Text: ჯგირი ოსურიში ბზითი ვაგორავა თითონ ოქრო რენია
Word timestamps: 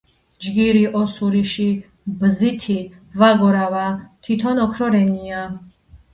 ჯგირი 0.43 0.79
ოსურიში 0.99 1.65
ბზითი 2.23 2.79
ვაგორავა 3.25 3.85
თითონ 4.31 4.65
ოქრო 4.67 4.91
რენია 4.99 5.47